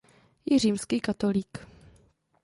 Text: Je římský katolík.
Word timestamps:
Je 0.51 0.59
římský 0.59 0.99
katolík. 1.01 1.57